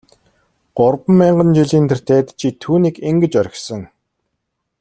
[0.77, 3.81] Гурван мянган жилийн тэртээд чи түүнийг ингэж орхисон.